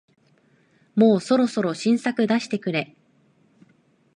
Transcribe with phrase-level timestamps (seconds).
[0.95, 2.95] もうそろそろ新作出してくれ